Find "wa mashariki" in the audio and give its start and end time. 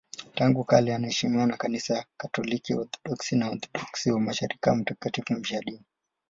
4.11-4.59